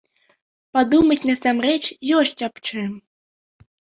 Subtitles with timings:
[0.77, 1.83] Падумаць насамрэч
[2.21, 2.91] ёсць аб чым.